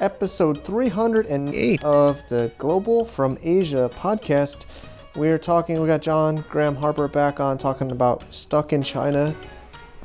[0.00, 4.66] episode 308 of the Global from Asia podcast.
[5.14, 9.34] We're talking, we got John Graham Harper back on talking about Stuck in China,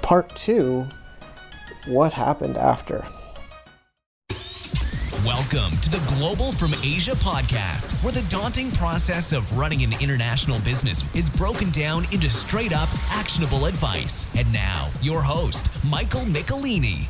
[0.02, 0.88] part two
[1.88, 3.05] What happened after?
[5.26, 10.60] Welcome to the Global from Asia podcast, where the daunting process of running an international
[10.60, 14.28] business is broken down into straight up actionable advice.
[14.36, 17.08] And now, your host, Michael Michelini.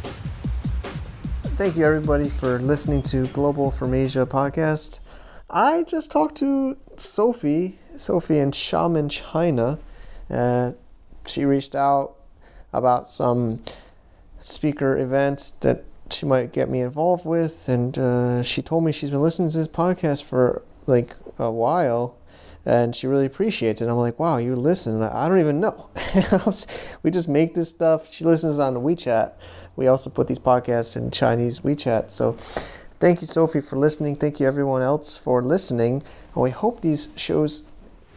[1.56, 5.00] Thank you, everybody, for listening to Global from Asia podcast.
[5.50, 9.80] I just talked to Sophie, Sophie in Xiamen, China.
[10.30, 10.74] Uh,
[11.26, 12.16] she reached out
[12.74, 13.62] about some
[14.38, 19.10] speaker events that she might get me involved with, and uh, she told me she's
[19.10, 22.18] been listening to this podcast for like a while,
[22.66, 23.88] and she really appreciates it.
[23.88, 25.02] I'm like, wow, you listen?
[25.02, 25.90] I don't even know.
[27.04, 28.12] we just make this stuff.
[28.12, 29.32] She listens on WeChat
[29.76, 32.12] we also put these podcasts in Chinese WeChat.
[32.12, 32.34] So
[33.00, 34.16] thank you, Sophie, for listening.
[34.16, 36.04] Thank you, everyone else, for listening.
[36.34, 37.64] And we hope these shows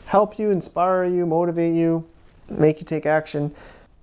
[0.06, 2.06] help you, inspire you, motivate you,
[2.48, 3.54] make you take action.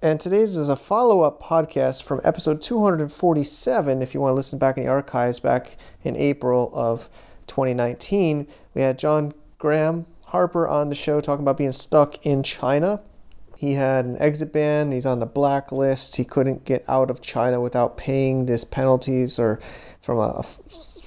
[0.02, 4.02] And today's is a follow up podcast from episode 247.
[4.02, 7.10] If you want to listen back in the archives back in April of
[7.48, 13.02] 2019, we had John Graham Harper on the show talking about being stuck in China.
[13.56, 14.92] He had an exit ban.
[14.92, 16.18] He's on the blacklist.
[16.18, 19.60] He couldn't get out of China without paying these penalties or
[20.02, 20.44] from a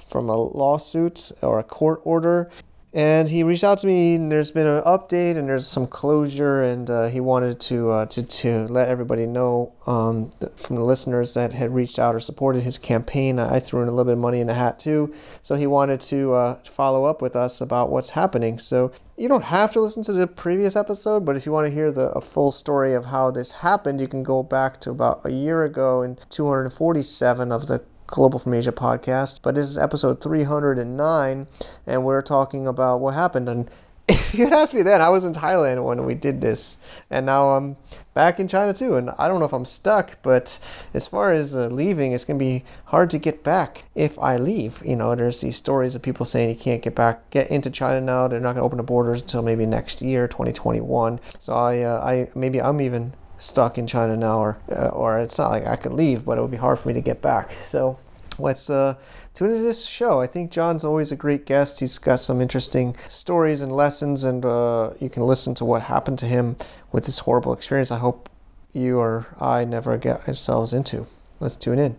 [0.09, 2.49] from a lawsuit or a court order.
[2.91, 6.63] And he reached out to me, and there's been an update, and there's some closure,
[6.63, 11.35] and uh, he wanted to, uh, to to let everybody know um, from the listeners
[11.35, 13.37] that had reached out or supported his campaign.
[13.37, 16.01] I threw in a little bit of money in the hat too, so he wanted
[16.01, 18.57] to uh, follow up with us about what's happening.
[18.57, 21.73] So you don't have to listen to the previous episode, but if you want to
[21.73, 25.29] hear the full story of how this happened, you can go back to about a
[25.29, 29.41] year ago in 247 of the Global from Asia podcast.
[29.43, 31.47] But this is episode 309,
[31.85, 33.49] and we're talking about what happened.
[33.49, 33.69] And
[34.11, 36.79] if you had asked me then, I was in Thailand when we did this,
[37.11, 37.77] and now I'm
[38.15, 38.95] back in China too.
[38.95, 40.57] And I don't know if I'm stuck, but
[40.95, 44.81] as far as uh, leaving, it's to be hard to get back if I leave.
[44.83, 48.01] You know, there's these stories of people saying you can't get back, get into China
[48.01, 48.27] now.
[48.27, 51.19] They're not to open the borders until maybe next year, 2021.
[51.37, 55.37] So I, uh, I maybe I'm even stuck in China now, or uh, or it's
[55.37, 57.51] not like I could leave, but it would be hard for me to get back.
[57.63, 57.99] So
[58.39, 58.95] let's uh,
[59.33, 60.19] tune into this show.
[60.19, 61.79] I think John's always a great guest.
[61.79, 66.19] He's got some interesting stories and lessons, and uh, you can listen to what happened
[66.19, 66.55] to him
[66.91, 67.91] with this horrible experience.
[67.91, 68.29] I hope
[68.73, 71.05] you or I never get ourselves into.
[71.39, 71.97] Let's tune in.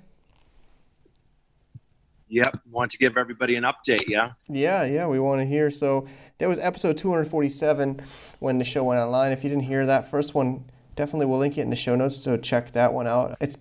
[2.28, 4.32] Yep, want to give everybody an update, yeah?
[4.48, 5.68] Yeah, yeah, we want to hear.
[5.68, 6.06] So
[6.38, 8.00] that was episode 247
[8.38, 9.32] when the show went online.
[9.32, 10.64] If you didn't hear that first one,
[10.94, 13.36] definitely we'll link it in the show notes, so check that one out.
[13.40, 13.58] It's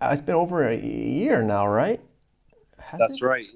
[0.00, 2.00] uh, it's been over a year now, right?
[2.78, 3.24] Has That's it?
[3.24, 3.46] right.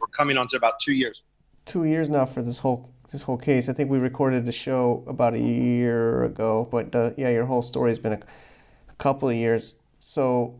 [0.00, 1.22] We're coming on to about two years.
[1.64, 3.68] Two years now for this whole this whole case.
[3.68, 7.62] I think we recorded the show about a year ago, but uh, yeah, your whole
[7.62, 8.20] story has been a,
[8.88, 9.76] a, couple of years.
[9.98, 10.58] So,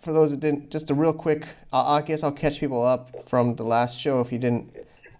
[0.00, 3.56] for those that didn't, just a real quick, I guess I'll catch people up from
[3.56, 4.74] the last show if you didn't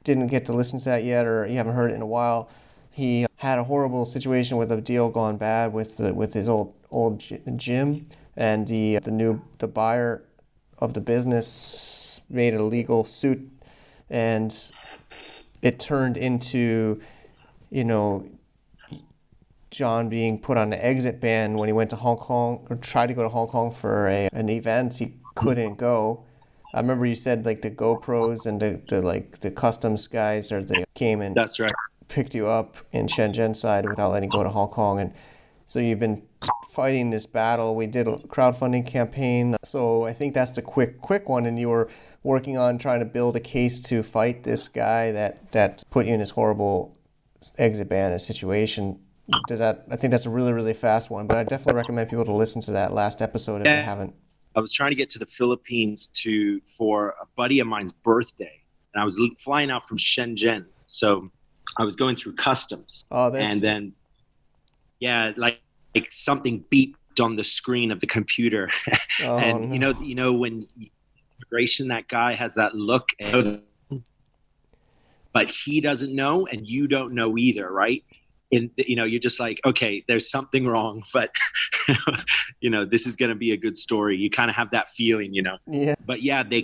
[0.04, 2.48] didn't get to listen to that yet or you haven't heard it in a while.
[2.92, 6.74] He had a horrible situation with a deal gone bad with the, with his old
[6.90, 7.22] old
[7.56, 10.22] gym, and the the new the buyer
[10.78, 13.40] of the business made a legal suit
[14.10, 14.72] and
[15.66, 17.00] it turned into,
[17.70, 18.28] you know,
[19.70, 23.08] John being put on an exit ban when he went to Hong Kong or tried
[23.08, 24.96] to go to Hong Kong for a, an event.
[24.96, 26.24] He couldn't go.
[26.72, 30.62] I remember you said like the GoPros and the, the like the customs guys or
[30.62, 31.70] they came and that's right
[32.08, 35.12] picked you up in Shenzhen side without letting you go to Hong Kong and
[35.66, 36.22] so you've been
[36.68, 37.74] fighting this battle.
[37.74, 39.56] We did a crowdfunding campaign.
[39.64, 41.88] So I think that's the quick quick one and you were
[42.26, 46.12] working on trying to build a case to fight this guy that, that put you
[46.14, 46.96] in this horrible
[47.56, 48.98] exit ban situation.
[49.46, 49.84] does that?
[49.90, 52.60] I think that's a really really fast one, but I definitely recommend people to listen
[52.62, 53.76] to that last episode if Yeah.
[53.76, 54.14] they haven't.
[54.56, 58.60] I was trying to get to the Philippines to for a buddy of mine's birthday,
[58.92, 60.64] and I was flying out from Shenzhen.
[60.86, 61.30] So
[61.78, 63.92] I was going through customs, Oh, that's and then
[65.00, 65.60] yeah, like
[65.94, 68.68] like something beeped on the screen of the computer,
[69.22, 69.72] oh, and no.
[69.74, 70.66] you know you know when
[71.88, 73.62] that guy has that look, and,
[75.32, 78.04] but he doesn't know, and you don't know either, right?
[78.52, 81.30] And you know you're just like, okay, there's something wrong, but
[82.60, 84.16] you know this is going to be a good story.
[84.16, 85.94] You kind of have that feeling, you know yeah.
[86.06, 86.62] but yeah, they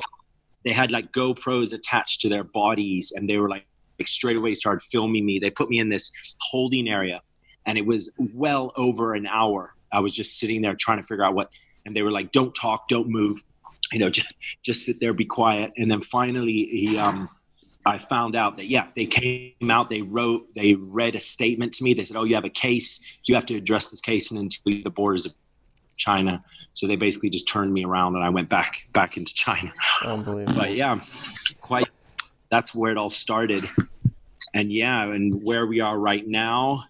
[0.65, 3.67] they had like GoPros attached to their bodies, and they were like,
[3.99, 5.39] like straight away started filming me.
[5.39, 7.21] They put me in this holding area,
[7.67, 9.75] and it was well over an hour.
[9.93, 11.53] I was just sitting there trying to figure out what,
[11.85, 13.43] and they were like, "Don't talk, don't move,
[13.93, 17.29] you know, just just sit there, be quiet." And then finally, he um.
[17.85, 21.83] I found out that yeah, they came out, they wrote, they read a statement to
[21.83, 21.95] me.
[21.95, 23.19] They said, "Oh, you have a case.
[23.25, 25.35] You have to address this case and until the borders of
[25.97, 29.73] China." So they basically just turned me around, and I went back back into China
[30.05, 30.61] Unbelievable.
[30.61, 30.97] but yeah
[31.61, 31.89] quite
[32.51, 33.65] that's where it all started
[34.55, 36.85] and yeah and where we are right now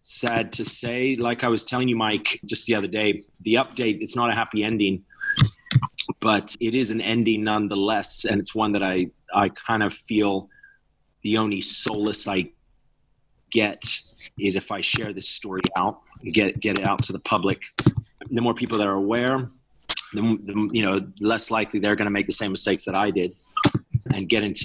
[0.00, 4.00] sad to say like i was telling you mike just the other day the update
[4.00, 5.02] it's not a happy ending
[6.20, 10.48] but it is an ending nonetheless and it's one that i i kind of feel
[11.22, 12.48] the only solace i
[13.50, 13.82] get
[14.38, 16.00] is if i share this story out
[16.32, 17.60] get get it out to the public
[18.30, 19.46] the more people that are aware
[20.14, 23.10] the, the you know less likely they're going to make the same mistakes that I
[23.10, 23.34] did
[24.14, 24.64] and get into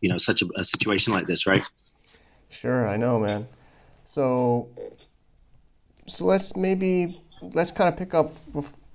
[0.00, 1.62] you know such a, a situation like this, right?
[2.50, 3.46] Sure, I know, man.
[4.04, 4.68] So,
[6.06, 8.32] so let's maybe let's kind of pick up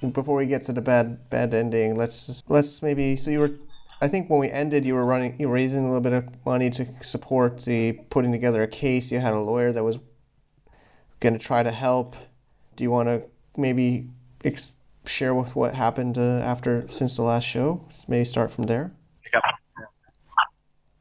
[0.01, 1.95] before we get to the bad bad ending.
[1.95, 3.15] Let's let's maybe.
[3.15, 3.51] So you were,
[4.01, 6.45] I think when we ended, you were running, you were raising a little bit of
[6.45, 9.11] money to support the putting together a case.
[9.11, 9.99] You had a lawyer that was
[11.19, 12.15] going to try to help.
[12.75, 13.23] Do you want to
[13.55, 14.09] maybe
[14.43, 14.71] ex-
[15.05, 17.87] share with what happened uh, after since the last show?
[18.07, 18.93] Maybe start from there.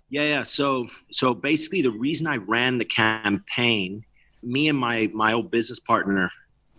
[0.09, 0.43] Yeah, yeah.
[0.45, 4.05] So so basically, the reason I ran the campaign,
[4.43, 6.31] me and my my old business partner,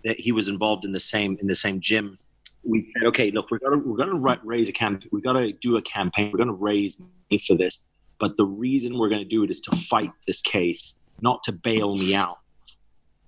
[0.04, 2.18] that he was involved in the same in the same gym.
[2.64, 5.04] We said, okay, look, we're gonna we're gonna raise a camp.
[5.12, 6.32] We gotta do a campaign.
[6.32, 7.86] We're gonna raise money for this.
[8.20, 11.96] But the reason we're gonna do it is to fight this case, not to bail
[11.96, 12.40] me out.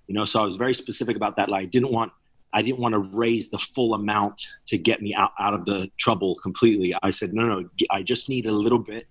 [0.08, 1.50] You know, so I was very specific about that.
[1.50, 2.12] Like, I didn't want
[2.52, 5.90] I didn't want to raise the full amount to get me out, out of the
[5.98, 6.96] trouble completely.
[7.04, 9.08] I said, no, no, I just need a little bit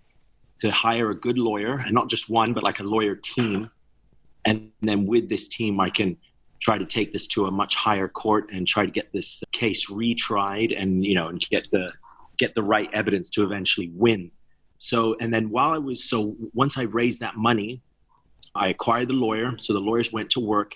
[0.59, 3.71] to hire a good lawyer and not just one, but like a lawyer team.
[4.45, 6.17] And then with this team, I can
[6.61, 9.91] try to take this to a much higher court and try to get this case
[9.91, 11.93] retried and, you know, and get the,
[12.37, 14.31] get the right evidence to eventually win.
[14.79, 17.81] So, and then while I was, so once I raised that money,
[18.55, 19.55] I acquired the lawyer.
[19.59, 20.75] So the lawyers went to work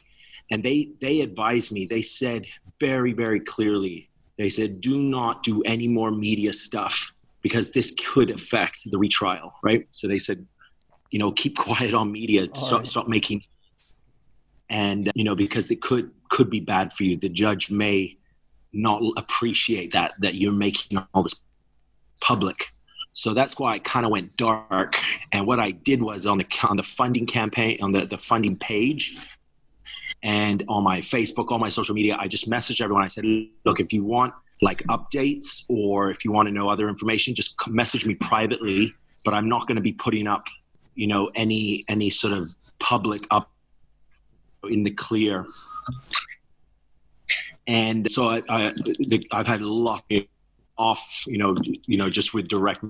[0.51, 2.47] and they, they advised me, they said
[2.81, 7.13] very, very clearly, they said, do not do any more media stuff
[7.43, 9.87] because this could affect the retrial, right?
[9.91, 10.47] So they said,
[11.11, 12.87] you know, keep quiet on media, stop, right.
[12.87, 13.45] stop making,
[14.73, 17.17] and you know, because it could could be bad for you.
[17.17, 18.17] The judge may
[18.73, 21.37] not appreciate that that you're making all this
[22.21, 22.67] public.
[23.13, 24.99] So that's why I kind of went dark.
[25.33, 28.57] And what I did was on the on the funding campaign on the the funding
[28.57, 29.17] page,
[30.23, 33.05] and on my Facebook, all my social media, I just messaged everyone.
[33.05, 33.25] I said,
[33.67, 34.33] look, if you want
[34.63, 38.95] like updates or if you want to know other information, just message me privately.
[39.25, 40.47] But I'm not going to be putting up,
[40.95, 43.52] you know, any any sort of public up
[44.69, 45.45] in the clear.
[47.67, 48.73] And so I, I
[49.09, 50.05] the, I've had a lot
[50.77, 51.55] off, you know,
[51.87, 52.85] you know, just with direct,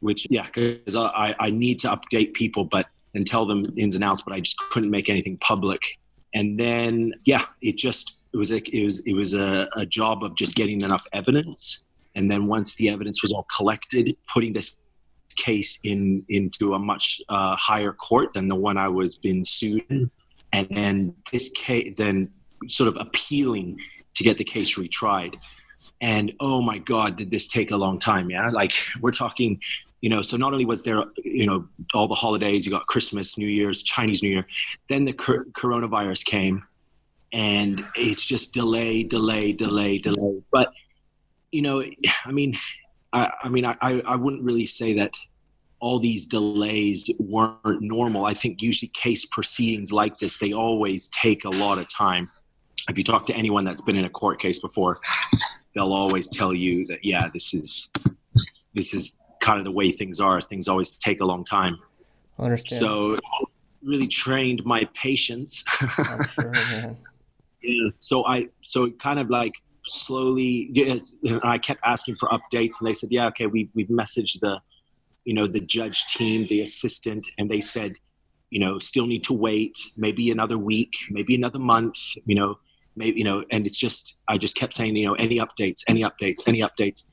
[0.00, 4.04] which yeah, because I I need to update people, but and tell them ins and
[4.04, 5.82] outs, but I just couldn't make anything public
[6.34, 10.22] and then yeah it just it was a, it was it was a, a job
[10.22, 14.80] of just getting enough evidence and then once the evidence was all collected putting this
[15.36, 19.82] case in into a much uh, higher court than the one i was being sued
[19.90, 20.08] in.
[20.52, 22.30] And then this case then
[22.68, 23.78] sort of appealing
[24.14, 25.36] to get the case retried.
[26.02, 28.50] And oh my god did this take a long time yeah?
[28.50, 29.60] Like we're talking
[30.00, 33.36] you know so not only was there you know all the holidays you got christmas
[33.36, 34.46] new year's chinese new year
[34.88, 36.62] then the cor- coronavirus came
[37.32, 40.42] and it's just delay delay delay delay.
[40.50, 40.72] But
[41.52, 41.84] you know
[42.24, 42.56] i mean
[43.12, 45.12] i, I mean I, I wouldn't really say that
[45.80, 51.44] all these delays weren't normal i think usually case proceedings like this they always take
[51.44, 52.30] a lot of time
[52.88, 54.98] if you talk to anyone that's been in a court case before
[55.74, 57.90] they'll always tell you that yeah this is
[58.74, 61.76] this is kind of the way things are things always take a long time
[62.38, 62.80] Understand?
[62.80, 63.18] so
[63.82, 65.64] really trained my patience.
[65.98, 66.52] I'm sure.
[67.62, 67.90] Yeah.
[68.00, 72.80] So I so it kind of like slowly yeah, and I kept asking for updates
[72.80, 74.60] and they said, Yeah, okay, we we've messaged the
[75.24, 77.96] you know, the judge team, the assistant, and they said,
[78.50, 82.58] you know, still need to wait, maybe another week, maybe another month, you know,
[82.96, 86.02] maybe you know, and it's just I just kept saying, you know, any updates, any
[86.02, 87.04] updates, any updates.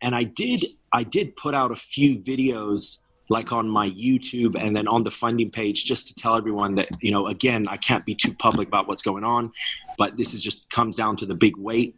[0.00, 4.76] And I did I did put out a few videos like on my YouTube and
[4.76, 8.04] then on the funding page just to tell everyone that, you know, again, I can't
[8.04, 9.50] be too public about what's going on,
[9.96, 11.96] but this is just comes down to the big wait.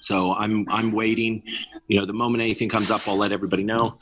[0.00, 1.42] So I'm I'm waiting.
[1.88, 3.98] You know, the moment anything comes up, I'll let everybody know.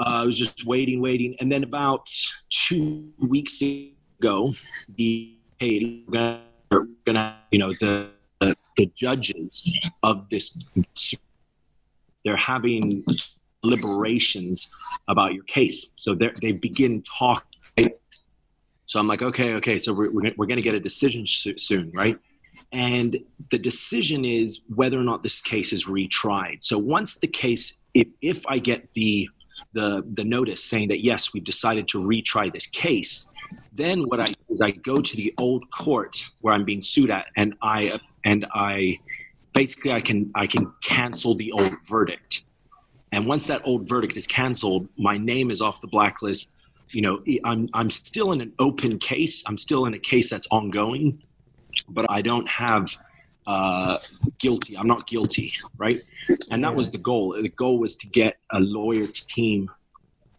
[0.00, 2.08] Uh, I was just waiting, waiting, and then about
[2.48, 4.54] two weeks ago,
[4.96, 6.40] the hey, we're
[7.04, 8.08] gonna, you know, the
[8.40, 10.64] the, judges of this,
[12.24, 13.04] they're having
[13.62, 14.72] deliberations
[15.08, 15.90] about your case.
[15.96, 17.92] So they they begin talking.
[18.86, 19.76] So I'm like, okay, okay.
[19.76, 22.16] So we're we're, we're going to get a decision soon, right?
[22.72, 23.16] And
[23.50, 26.64] the decision is whether or not this case is retried.
[26.64, 29.28] So once the case, if if I get the
[29.72, 33.26] the the notice saying that yes, we've decided to retry this case,
[33.72, 37.10] then what I do is I go to the old court where I'm being sued
[37.10, 38.96] at, and I and I
[39.54, 42.44] basically I can I can cancel the old verdict.
[43.12, 46.56] And once that old verdict is canceled, my name is off the blacklist.
[46.90, 49.42] You know, I'm I'm still in an open case.
[49.46, 51.22] I'm still in a case that's ongoing,
[51.88, 52.96] but I don't have
[53.46, 53.98] uh,
[54.38, 54.76] guilty.
[54.76, 55.96] I'm not guilty, right?
[56.50, 57.32] And that was the goal.
[57.40, 59.70] The goal was to get a lawyer team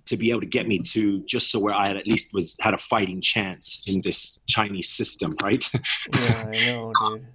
[0.05, 2.57] to be able to get me to just so where I had at least was
[2.59, 5.63] had a fighting chance in this Chinese system, right?
[5.73, 7.25] yeah, I know, dude.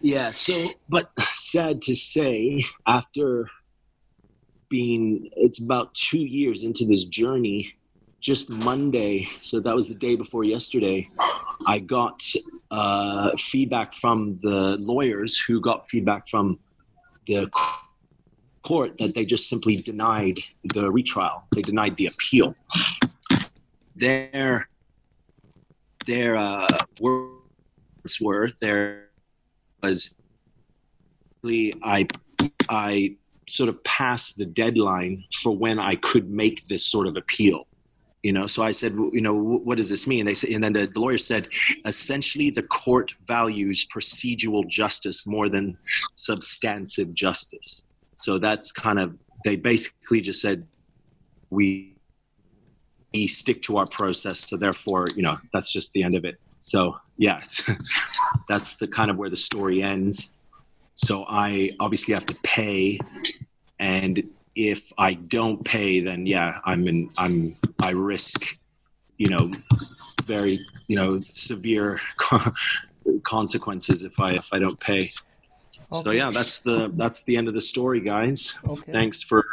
[0.00, 0.30] Yeah.
[0.30, 0.54] So,
[0.88, 3.46] but sad to say, after
[4.68, 7.72] being, it's about two years into this journey.
[8.26, 11.08] Just Monday, so that was the day before yesterday.
[11.68, 12.20] I got
[12.72, 16.58] uh, feedback from the lawyers who got feedback from
[17.28, 17.48] the
[18.64, 20.40] court that they just simply denied
[20.74, 21.44] the retrial.
[21.54, 22.56] They denied the appeal.
[23.94, 24.68] Their
[26.04, 26.66] their uh,
[26.98, 29.04] words were there
[29.84, 30.12] was
[31.44, 32.08] I
[32.68, 33.14] I
[33.46, 37.68] sort of passed the deadline for when I could make this sort of appeal
[38.26, 38.46] you know?
[38.46, 40.26] So i said you know what does this mean?
[40.26, 41.48] They said and then the, the lawyer said
[41.84, 45.78] essentially the court values procedural justice more than
[46.14, 47.86] substantive justice.
[48.16, 50.66] So that's kind of they basically just said
[51.50, 51.94] we
[53.14, 56.36] we stick to our process so therefore you know that's just the end of it.
[56.60, 57.40] So yeah
[58.48, 60.34] that's the kind of where the story ends.
[60.94, 62.98] So i obviously have to pay
[63.78, 67.10] and if I don't pay, then yeah, I'm in.
[67.18, 68.42] I'm I risk,
[69.18, 69.52] you know,
[70.24, 70.58] very
[70.88, 72.00] you know severe
[73.22, 75.10] consequences if I if I don't pay.
[75.92, 76.02] Okay.
[76.02, 78.58] So yeah, that's the that's the end of the story, guys.
[78.66, 78.92] Okay.
[78.92, 79.46] Thanks for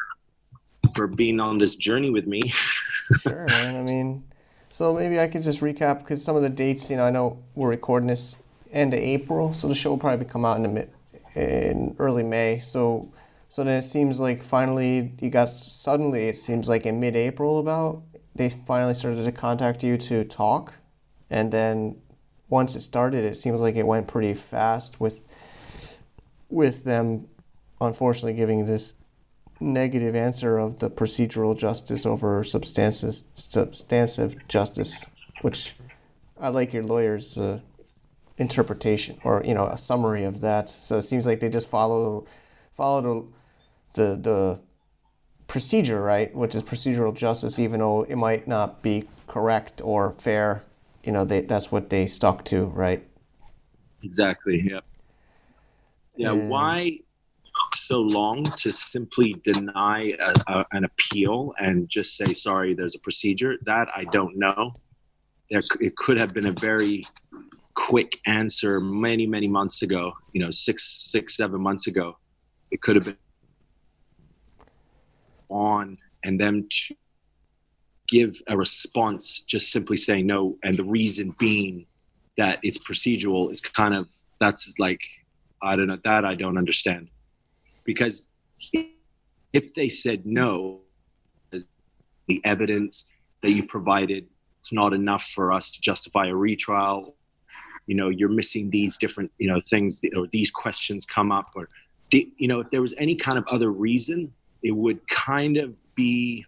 [0.95, 2.41] for being on this journey with me.
[3.21, 3.75] sure, man.
[3.75, 4.23] I mean,
[4.69, 7.43] so maybe I could just recap because some of the dates, you know, I know
[7.55, 8.37] we're recording this
[8.71, 10.89] end of April, so the show will probably come out in the mid
[11.35, 12.59] in early May.
[12.59, 13.11] So
[13.53, 18.01] so then it seems like finally you got suddenly it seems like in mid-April about
[18.33, 20.73] they finally started to contact you to talk,
[21.29, 22.01] and then
[22.49, 25.27] once it started, it seems like it went pretty fast with
[26.49, 27.27] with them
[27.79, 28.95] unfortunately giving this
[29.59, 35.11] negative answer of the procedural justice over substantive substantive justice,
[35.43, 35.75] which
[36.39, 37.59] I like your lawyer's uh,
[38.39, 40.71] interpretation or you know a summary of that.
[40.71, 42.25] So it seems like they just follow
[42.73, 43.05] followed
[43.93, 44.59] the the
[45.47, 50.63] procedure, right, which is procedural justice, even though it might not be correct or fair,
[51.03, 53.05] you know, they, that's what they stuck to, right?
[54.03, 54.63] Exactly.
[54.65, 54.79] Yeah.
[56.15, 56.31] Yeah.
[56.31, 56.97] And why
[57.75, 62.73] so long to simply deny a, a, an appeal and just say sorry?
[62.73, 64.73] There's a procedure that I don't know.
[65.49, 67.05] There, it could have been a very
[67.75, 70.13] quick answer many, many months ago.
[70.33, 72.17] You know, six, six, seven months ago.
[72.71, 73.17] It could have been
[75.53, 76.95] on and them to
[78.07, 81.85] give a response just simply saying no and the reason being
[82.37, 84.07] that it's procedural is kind of
[84.39, 85.01] that's like
[85.61, 87.07] i don't know that i don't understand.
[87.85, 88.23] Because
[89.53, 90.79] if they said no
[92.27, 93.05] the evidence
[93.41, 94.25] that you provided
[94.63, 97.15] it's not enough for us to justify a retrial.
[97.85, 101.67] You know you're missing these different you know things or these questions come up or
[102.11, 104.31] the, you know if there was any kind of other reason
[104.63, 106.45] it would kind of be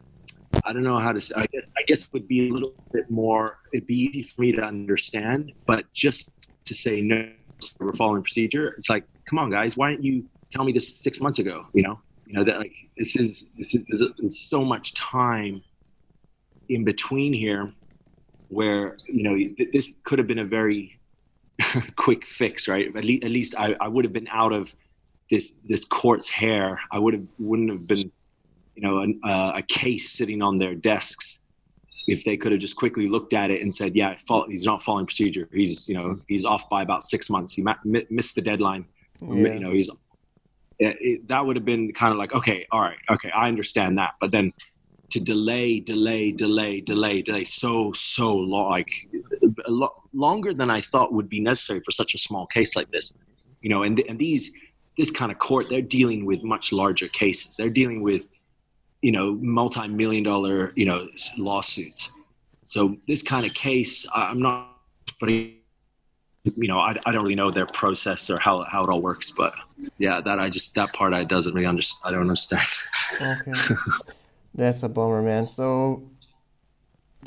[0.63, 1.21] I don't know how to.
[1.21, 3.59] Say, I guess I guess it would be a little bit more.
[3.73, 6.31] It'd be easy for me to understand, but just
[6.65, 7.29] to say no,
[7.79, 8.69] we're following procedure.
[8.77, 11.67] It's like, come on, guys, why didn't you tell me this six months ago?
[11.73, 13.85] You know, you know that like this is this is
[14.17, 15.63] there's so much time
[16.69, 17.71] in between here
[18.49, 20.97] where you know this could have been a very
[21.95, 22.87] quick fix, right?
[22.95, 24.73] At, le- at least I, I would have been out of
[25.29, 26.79] this this court's hair.
[26.91, 28.11] I would have wouldn't have been,
[28.75, 31.39] you know, an, uh, a case sitting on their desks
[32.07, 34.15] if they could have just quickly looked at it and said, "Yeah,
[34.47, 35.49] he's not following procedure.
[35.51, 37.53] He's you know he's off by about six months.
[37.53, 38.85] He ma- missed the deadline.
[39.21, 39.53] Yeah.
[39.53, 39.89] You know he's."
[40.77, 44.15] It, that would have been kind of like, okay, all right, okay, I understand that,
[44.19, 44.51] but then
[45.11, 48.91] to delay, delay, delay, delay, delay so so long, like
[49.65, 52.91] a lot longer than I thought would be necessary for such a small case like
[52.91, 53.13] this.
[53.61, 54.51] You know, and and these
[54.97, 57.55] this kind of court, they're dealing with much larger cases.
[57.55, 58.27] They're dealing with,
[59.01, 62.13] you know, multi-million dollar, you know, lawsuits.
[62.63, 64.69] So this kind of case, I'm not,
[65.19, 69.01] but you know, I, I don't really know their process or how, how it all
[69.01, 69.53] works, but
[69.97, 72.01] yeah, that I just, that part I doesn't really understand.
[72.05, 72.61] I don't understand.
[73.21, 73.51] Okay.
[74.55, 75.47] That's a bummer, man.
[75.47, 76.03] So,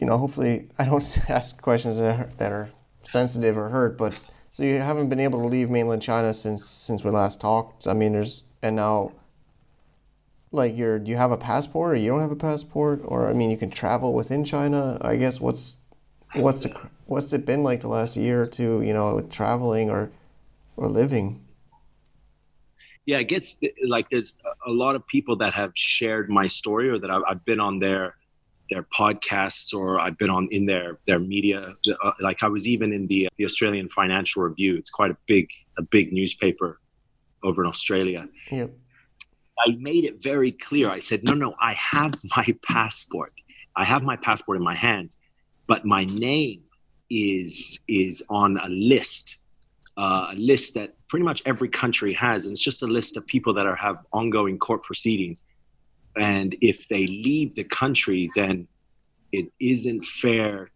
[0.01, 2.71] you know, hopefully I don't ask questions that are, that are
[3.03, 4.15] sensitive or hurt, but
[4.50, 7.87] so you haven't been able to leave mainland China since since we last talked.
[7.87, 9.12] I mean, there's and now,
[10.50, 13.33] like, you're do you have a passport or you don't have a passport, or I
[13.33, 14.99] mean, you can travel within China.
[15.00, 15.78] I guess what's
[16.35, 16.75] what's the
[17.07, 18.83] what's it been like the last year or two?
[18.83, 20.11] You know, traveling or
[20.76, 21.45] or living.
[23.07, 24.35] Yeah, it gets like there's
[24.67, 27.78] a lot of people that have shared my story or that I've, I've been on
[27.78, 28.14] their
[28.71, 31.75] their podcasts or I've been on in their their media.
[32.05, 34.77] Uh, like I was even in the the Australian Financial Review.
[34.77, 35.49] It's quite a big
[35.79, 36.81] a big newspaper
[37.43, 38.29] over in Australia.
[38.51, 38.71] Yep.
[39.67, 40.89] I made it very clear.
[40.89, 43.33] I said, no, no, I have my passport.
[43.75, 45.17] I have my passport in my hands,
[45.67, 46.63] but my name
[47.11, 49.39] is is on a list,
[49.97, 53.27] uh, a list that pretty much every country has, and it's just a list of
[53.27, 55.43] people that are have ongoing court proceedings
[56.19, 58.66] and if they leave the country, then
[59.33, 60.71] it isn't fair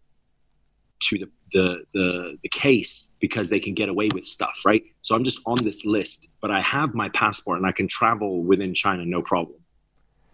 [1.01, 4.83] to the, the, the, the case because they can get away with stuff, right?
[5.01, 8.43] So I'm just on this list, but I have my passport and I can travel
[8.43, 9.59] within China no problem.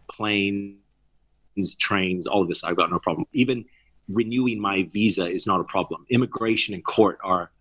[0.09, 0.77] Planes,
[1.79, 3.25] trains, all of this, I've got no problem.
[3.33, 3.65] Even
[4.09, 6.05] renewing my visa is not a problem.
[6.09, 7.51] Immigration and court are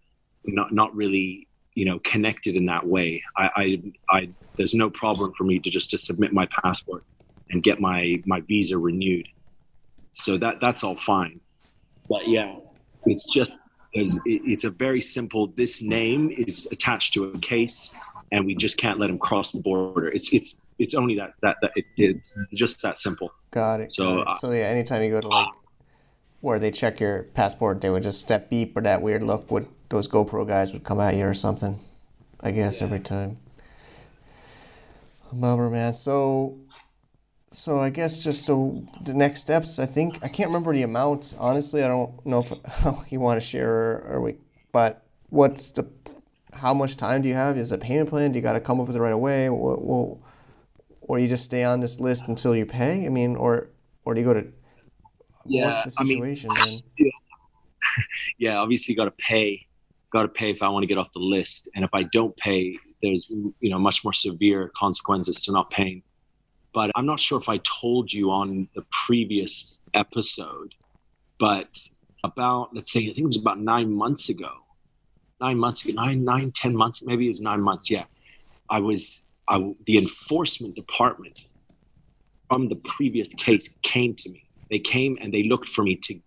[0.45, 5.33] not, not really you know connected in that way I, I, I there's no problem
[5.39, 7.05] for me to just to submit my passport
[7.51, 9.29] and get my my visa renewed.
[10.13, 11.41] So that that's all fine.
[12.09, 12.57] But yeah,
[13.07, 13.59] it's just
[13.95, 15.49] there's it, it's a very simple.
[15.57, 17.95] This name is attached to a case,
[18.33, 20.09] and we just can't let him cross the border.
[20.09, 23.33] It's it's it's only that that, that it, it's just that simple.
[23.51, 23.93] Got it.
[23.93, 24.29] So got it.
[24.29, 25.49] Uh, so yeah, anytime you go to like
[26.41, 29.67] where they check your passport, they would just step beep or that weird look would
[29.89, 31.79] those GoPro guys would come at you or something.
[32.41, 32.87] I guess yeah.
[32.87, 33.39] every time.
[35.33, 35.95] Bummer, man.
[35.95, 36.57] So
[37.51, 41.35] so I guess just so the next steps, I think I can't remember the amount.
[41.39, 42.53] Honestly, I don't know if
[43.13, 44.37] you want to share or, or we,
[44.73, 45.89] but what's the
[46.53, 47.57] how much time do you have?
[47.57, 48.33] Is a payment plan?
[48.33, 49.49] Do you got to come up with it right away?
[49.49, 50.19] What, what,
[51.01, 53.07] or you just stay on this list until you pay?
[53.07, 53.71] I mean, or
[54.05, 54.47] or do you go to?
[55.47, 57.11] Yeah, what's the situation I mean, yeah.
[58.39, 59.65] yeah, obviously, got to pay.
[60.11, 62.37] Got to pay if I want to get off the list, and if I don't
[62.37, 66.03] pay, there's you know much more severe consequences to not paying
[66.73, 70.75] but I'm not sure if I told you on the previous episode,
[71.39, 71.69] but
[72.25, 74.51] about let's say I think it was about nine months ago,
[75.41, 77.91] nine months ago, nine nine ten months, maybe it was nine months.
[77.91, 78.05] Yeah,
[78.69, 81.47] I was I, the enforcement department
[82.51, 84.45] from the previous case came to me.
[84.71, 86.21] They came and they looked for me to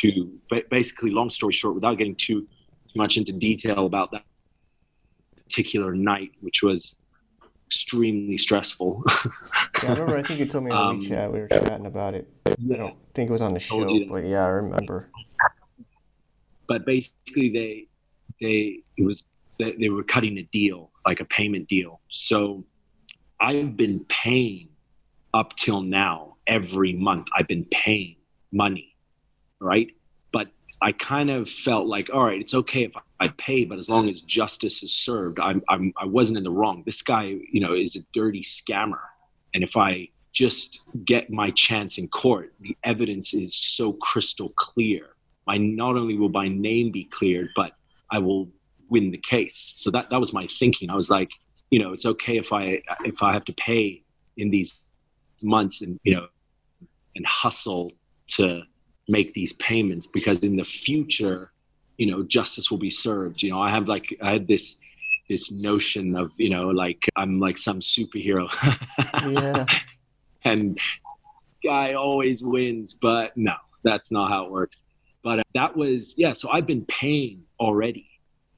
[0.00, 4.24] to basically, long story short, without getting too too much into detail about that
[5.36, 6.96] particular night, which was
[7.74, 9.02] extremely stressful.
[9.82, 10.16] yeah, I remember.
[10.16, 11.32] I think you told me on um, chat.
[11.32, 12.28] We were chatting about it.
[12.46, 15.10] I don't think it was on the show, but yeah, I remember.
[16.68, 17.88] But basically, they
[18.40, 19.24] they it was
[19.58, 22.00] they, they were cutting a deal, like a payment deal.
[22.08, 22.64] So
[23.40, 24.68] I've been paying
[25.32, 27.26] up till now every month.
[27.36, 28.16] I've been paying
[28.52, 28.96] money,
[29.60, 29.90] right?
[30.32, 30.48] But
[30.80, 32.92] I kind of felt like, all right, it's okay if
[33.24, 36.50] I pay, but as long as justice is served, I'm, I'm I wasn't in the
[36.50, 36.82] wrong.
[36.84, 39.00] This guy, you know, is a dirty scammer,
[39.54, 45.14] and if I just get my chance in court, the evidence is so crystal clear.
[45.46, 47.72] My not only will my name be cleared, but
[48.10, 48.50] I will
[48.90, 49.72] win the case.
[49.74, 50.90] So that that was my thinking.
[50.90, 51.30] I was like,
[51.70, 54.02] you know, it's okay if I if I have to pay
[54.36, 54.84] in these
[55.42, 56.26] months and you know
[57.16, 57.92] and hustle
[58.26, 58.62] to
[59.08, 61.52] make these payments because in the future,
[61.96, 63.42] you know, justice will be served.
[63.42, 64.76] You know, I have like I had this
[65.28, 68.48] this notion of you know like I'm like some superhero.
[69.26, 69.64] yeah.
[70.44, 70.78] and
[71.64, 74.82] guy always wins, but no, that's not how it works.
[75.22, 76.32] But uh, that was yeah.
[76.32, 78.08] So I've been paying already.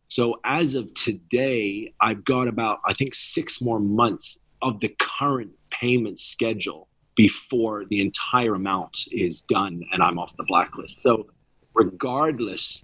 [0.08, 5.50] So as of today, I've got about I think six more months of the current
[5.70, 11.02] payment schedule before the entire amount is done and I'm off the blacklist.
[11.02, 11.26] So
[11.74, 12.82] regardless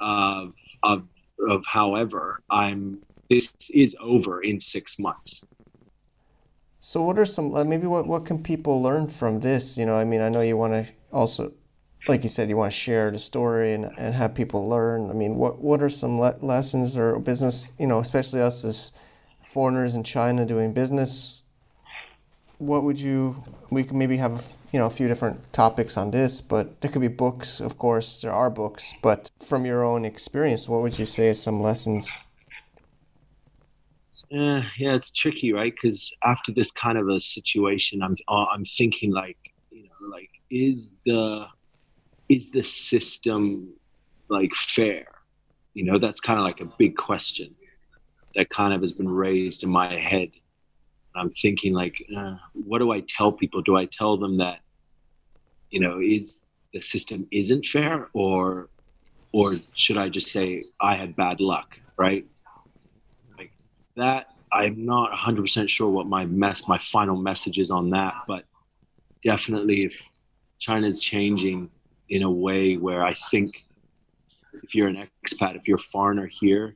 [0.00, 1.04] of of
[1.48, 5.44] of however, I'm this is over in six months.
[6.80, 9.76] So what are some maybe what what can people learn from this?
[9.76, 11.52] You know, I mean, I know you want to also,
[12.06, 15.10] like you said, you want to share the story and, and have people learn.
[15.10, 17.72] I mean, what what are some le- lessons or business?
[17.78, 18.92] You know, especially us as
[19.46, 21.42] foreigners in China doing business.
[22.58, 23.44] What would you?
[23.70, 27.02] We could maybe have you know a few different topics on this, but there could
[27.02, 27.60] be books.
[27.60, 31.42] Of course, there are books, but from your own experience, what would you say is
[31.42, 32.24] some lessons?
[34.30, 35.72] Uh, yeah, it's tricky, right?
[35.74, 39.38] Because after this kind of a situation, I'm uh, I'm thinking like,
[39.70, 41.46] you know, like is the
[42.28, 43.72] is the system
[44.28, 45.06] like fair?
[45.74, 47.54] You know, that's kind of like a big question
[48.34, 50.30] that kind of has been raised in my head.
[51.14, 53.62] I'm thinking like, uh, what do I tell people?
[53.62, 54.60] Do I tell them that,
[55.70, 56.40] you know, is
[56.72, 58.68] the system isn't fair, or
[59.32, 62.26] or should I just say I had bad luck, right?
[63.36, 63.52] Like
[63.96, 68.44] that I'm not 100% sure what my mess, my final message is on that, but
[69.22, 70.00] definitely if
[70.58, 71.70] China's changing
[72.08, 73.64] in a way where I think
[74.62, 76.74] if you're an expat, if you're a foreigner here,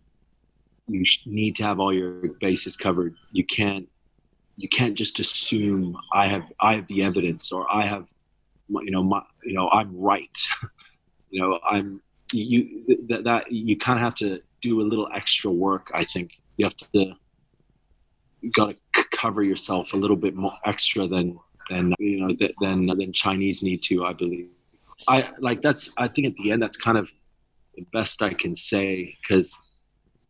[0.89, 3.15] you need to have all your bases covered.
[3.31, 3.89] You can't
[4.57, 8.09] you can't just assume I have I have the evidence or I have
[8.69, 10.37] you know my you know I'm right.
[11.31, 12.01] you know I'm
[12.33, 15.91] you that, that you kind of have to do a little extra work.
[15.95, 17.15] I think you have to
[18.41, 21.39] you got to c- cover yourself a little bit more extra than
[21.71, 24.05] than you know th- than than Chinese need to.
[24.05, 24.49] I believe.
[25.09, 25.91] I like that's.
[25.97, 27.11] I think at the end that's kind of
[27.75, 29.59] the best I can say because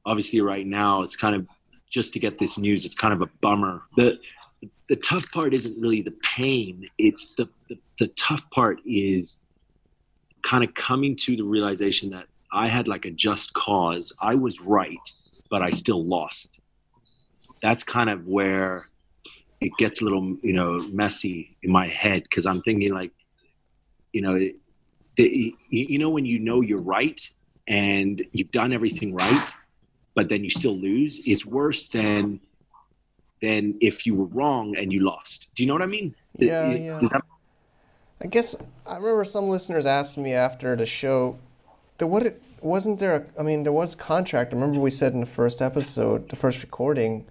[0.06, 1.46] obviously right now it's kind of
[1.92, 2.85] just to get this news.
[2.85, 3.83] It's kind of a bummer.
[3.96, 4.18] the
[4.88, 6.87] The tough part isn't really the pain.
[6.98, 9.40] It's the the, the tough part is
[10.42, 14.12] kind of coming to the realization that I had like a just cause.
[14.20, 14.98] I was right
[15.52, 16.61] but I still lost.
[17.61, 18.87] That's kind of where
[19.61, 23.12] it gets a little, you know, messy in my head because I'm thinking like,
[24.14, 24.38] you know,
[25.18, 27.20] the, you know when you know you're right
[27.68, 29.50] and you've done everything right,
[30.14, 31.20] but then you still lose.
[31.25, 32.40] It's worse than
[33.40, 35.48] than if you were wrong and you lost.
[35.55, 36.14] Do you know what I mean?
[36.37, 37.01] Yeah, yeah.
[37.11, 37.22] That...
[38.22, 41.38] I guess I remember some listeners asked me after the show
[41.98, 44.53] that what it wasn't there a, I mean there was contract.
[44.53, 47.27] I remember we said in the first episode, the first recording.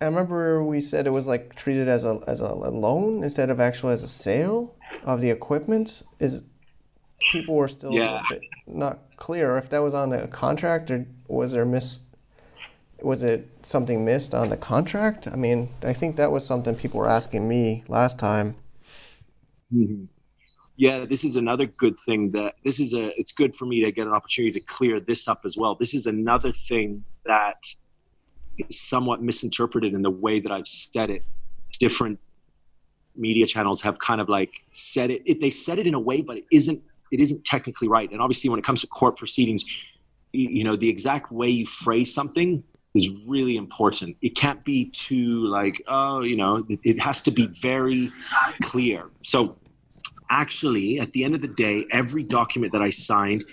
[0.00, 3.60] I remember we said it was like treated as a as a loan instead of
[3.60, 6.02] actually as a sale of the equipment.
[6.18, 6.42] Is
[7.30, 8.22] people were still yeah.
[8.66, 12.00] not clear if that was on a contract or was there miss
[13.02, 15.26] was it something missed on the contract?
[15.32, 18.56] I mean, I think that was something people were asking me last time.
[19.74, 20.04] Mm-hmm
[20.80, 23.92] yeah, this is another good thing that this is a, it's good for me to
[23.92, 25.74] get an opportunity to clear this up as well.
[25.74, 27.66] This is another thing that
[28.56, 31.22] is somewhat misinterpreted in the way that I've said it.
[31.78, 32.18] Different
[33.14, 36.22] media channels have kind of like said it, it they said it in a way,
[36.22, 38.10] but it isn't, it isn't technically right.
[38.10, 39.66] And obviously when it comes to court proceedings,
[40.32, 42.62] you, know, the exact way you phrase something
[42.94, 44.16] is really important.
[44.20, 48.10] It can't be too like, oh, you know, it, it has to be very
[48.62, 49.10] clear.
[49.22, 49.56] So
[50.28, 53.44] actually, at the end of the day, every document that I signed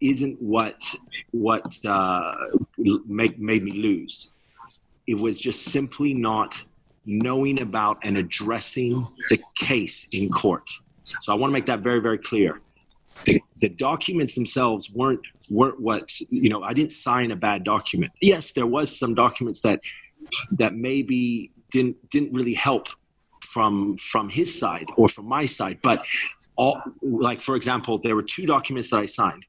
[0.00, 0.94] isn't what
[1.32, 2.34] what uh,
[3.06, 4.32] make, made me lose.
[5.06, 6.62] It was just simply not
[7.04, 10.68] knowing about and addressing the case in court.
[11.04, 12.60] So I want to make that very very clear.
[13.24, 16.62] The, the documents themselves weren't weren't what you know.
[16.62, 18.12] I didn't sign a bad document.
[18.20, 19.80] Yes, there was some documents that
[20.52, 22.88] that maybe didn't didn't really help
[23.40, 26.04] from from his side or from my side but
[26.56, 29.44] all like for example there were two documents that i signed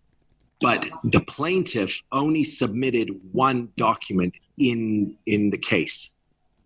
[0.60, 6.14] but the plaintiff only submitted one document in in the case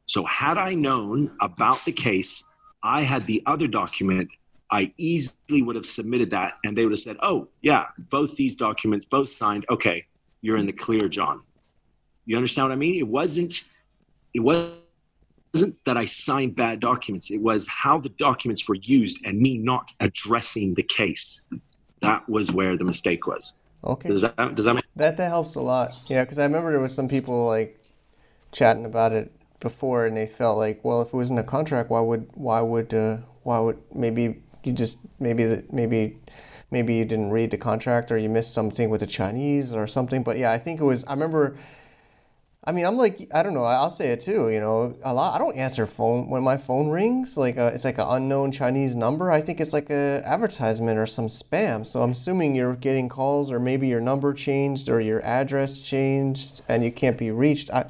[0.05, 2.43] so had i known about the case
[2.83, 4.29] i had the other document
[4.71, 8.55] i easily would have submitted that and they would have said oh yeah both these
[8.55, 10.03] documents both signed okay
[10.41, 11.41] you're in the clear john
[12.25, 13.63] you understand what i mean it wasn't
[14.33, 14.75] it wasn't
[15.85, 17.31] that I signed bad documents.
[17.31, 21.41] It was how the documents were used and me not addressing the case.
[22.01, 23.53] That was where the mistake was.
[23.83, 24.09] Okay.
[24.09, 25.93] Does that does that make That that helps a lot.
[26.07, 27.79] Yeah, because I remember there was some people like
[28.51, 32.01] chatting about it before, and they felt like, well, if it wasn't a contract, why
[32.01, 36.17] would why would uh, why would maybe you just maybe maybe
[36.71, 40.23] maybe you didn't read the contract or you missed something with the Chinese or something.
[40.23, 41.03] But yeah, I think it was.
[41.05, 41.57] I remember.
[42.67, 43.63] I mean, I'm like, I don't know.
[43.63, 44.49] I'll say it too.
[44.49, 45.35] You know, a lot.
[45.35, 47.37] I don't answer phone when my phone rings.
[47.37, 49.31] Like, a, it's like an unknown Chinese number.
[49.31, 51.85] I think it's like a advertisement or some spam.
[51.85, 56.63] So I'm assuming you're getting calls, or maybe your number changed or your address changed,
[56.67, 57.69] and you can't be reached.
[57.69, 57.85] I,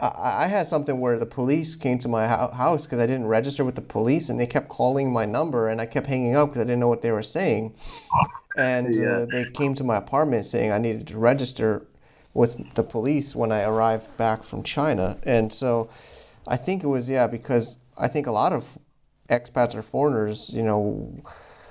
[0.00, 3.26] I, I had something where the police came to my hou- house because I didn't
[3.26, 6.50] register with the police, and they kept calling my number, and I kept hanging up
[6.50, 7.74] because I didn't know what they were saying.
[8.56, 11.86] And uh, they came to my apartment saying I needed to register
[12.34, 15.18] with the police when I arrived back from China.
[15.24, 15.90] And so
[16.46, 18.78] I think it was, yeah, because I think a lot of
[19.28, 21.22] expats or foreigners, you know,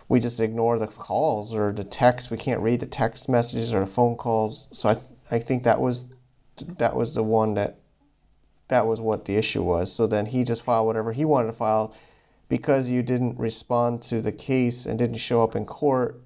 [0.09, 2.31] we just ignore the calls or the text.
[2.31, 4.67] We can't read the text messages or the phone calls.
[4.71, 4.97] So I,
[5.35, 6.07] I think that was
[6.79, 7.77] that was the one that
[8.67, 9.93] that was what the issue was.
[9.93, 11.95] So then he just filed whatever he wanted to file
[12.49, 16.21] because you didn't respond to the case and didn't show up in court.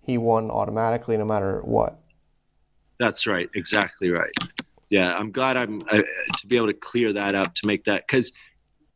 [0.00, 2.00] He won automatically no matter what.
[2.98, 3.48] That's right.
[3.54, 4.32] Exactly right.
[4.88, 8.32] Yeah, I'm glad I'm to be able to clear that up to make that because,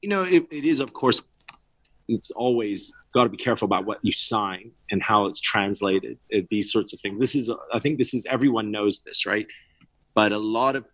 [0.02, 1.22] you know, it, it is of course,
[2.08, 6.18] it's always got to be careful about what you sign and how it's translated.
[6.34, 7.18] uh, These sorts of things.
[7.18, 9.46] This is, I think, this is everyone knows this, right?
[10.14, 10.84] But a lot of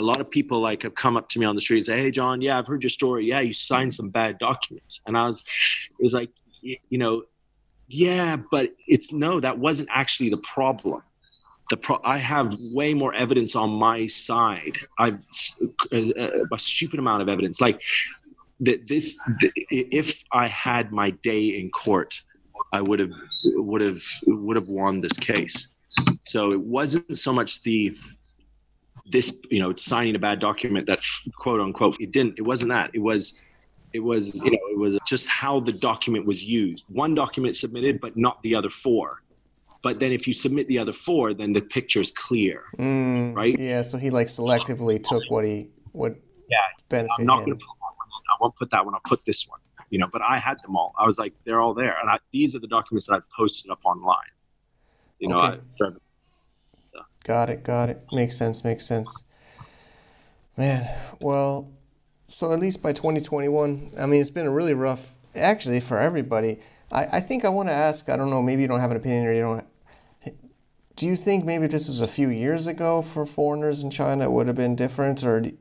[0.00, 1.98] a lot of people like have come up to me on the street and say,
[2.00, 3.26] "Hey, John, yeah, I've heard your story.
[3.26, 5.44] Yeah, you signed some bad documents," and I was,
[5.98, 6.30] it was like,
[6.62, 7.22] you know,
[7.88, 11.02] yeah, but it's no, that wasn't actually the problem
[11.70, 14.76] the pro- I have way more evidence on my side.
[14.98, 15.20] I've
[15.92, 17.60] uh, uh, a stupid amount of evidence.
[17.60, 17.80] Like
[18.60, 19.18] that, this.
[19.40, 22.20] th- If I had my day in court,
[22.72, 23.12] I would have
[23.44, 25.74] would have would have won this case.
[26.24, 27.96] So it wasn't so much the
[29.10, 31.00] this you know signing a bad document that
[31.36, 32.90] quote unquote it didn't it wasn't that.
[32.94, 33.44] It was
[33.92, 36.86] it was you know it was just how the document was used.
[36.88, 39.18] One document submitted but not the other four.
[39.82, 43.58] But then if you submit the other four then the picture is clear Mm, Right?
[43.58, 46.16] Yeah, so he like selectively took what he would
[46.48, 49.00] Yeah, benefit i'm not going to put that one I won't put that one i'll
[49.06, 50.92] put this one you know but i had them all.
[50.98, 51.96] I was like they're all there.
[52.00, 54.32] And I, these are the documents that i posted up online.
[55.18, 55.58] You know Okay.
[55.82, 55.90] I,
[57.30, 58.04] Got it, got it.
[58.10, 59.22] Makes sense, makes sense.
[60.56, 60.84] Man,
[61.20, 61.70] well,
[62.26, 66.58] so at least by 2021, I mean, it's been a really rough, actually, for everybody.
[66.90, 68.96] I, I think I want to ask, I don't know, maybe you don't have an
[68.96, 69.64] opinion or you don't.
[70.96, 74.24] Do you think maybe if this was a few years ago for foreigners in China,
[74.24, 75.22] it would have been different?
[75.22, 75.56] Or do,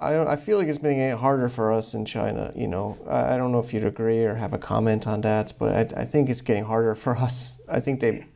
[0.00, 2.98] I, I feel like it's been getting harder for us in China, you know.
[3.08, 6.00] I, I don't know if you'd agree or have a comment on that, but I,
[6.00, 7.60] I think it's getting harder for us.
[7.70, 8.26] I think they